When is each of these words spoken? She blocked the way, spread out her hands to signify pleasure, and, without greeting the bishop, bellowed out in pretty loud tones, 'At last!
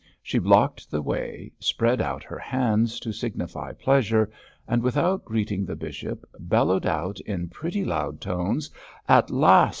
She 0.23 0.39
blocked 0.39 0.89
the 0.89 0.99
way, 1.03 1.51
spread 1.59 2.01
out 2.01 2.23
her 2.23 2.39
hands 2.39 2.99
to 3.01 3.11
signify 3.11 3.73
pleasure, 3.73 4.31
and, 4.67 4.81
without 4.81 5.23
greeting 5.25 5.63
the 5.63 5.75
bishop, 5.75 6.25
bellowed 6.39 6.87
out 6.87 7.19
in 7.19 7.49
pretty 7.49 7.85
loud 7.85 8.19
tones, 8.19 8.71
'At 9.07 9.29
last! 9.29 9.69